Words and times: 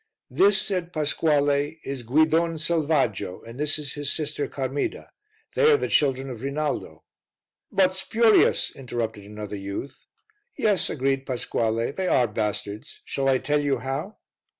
"This," 0.31 0.59
said 0.59 0.91
Pasquale, 0.91 1.77
"is 1.83 2.01
Guidon 2.01 2.57
Selvaggio, 2.57 3.43
and 3.43 3.59
this 3.59 3.77
is 3.77 3.93
his 3.93 4.11
sister 4.11 4.47
Carmida. 4.47 5.11
They 5.53 5.71
are 5.71 5.77
the 5.77 5.89
children 5.89 6.27
of 6.31 6.41
Rinaldo." 6.41 7.03
"But 7.71 7.93
spurious," 7.93 8.75
interrupted 8.75 9.25
another 9.25 9.57
youth. 9.57 10.07
"Yes," 10.57 10.89
agreed 10.89 11.27
Pasquale; 11.27 11.91
"they 11.91 12.07
are 12.07 12.27
bastards. 12.27 13.01
Shall 13.05 13.29
I 13.29 13.37
tell 13.37 13.59
you 13.61 13.77
how?" 13.77 14.17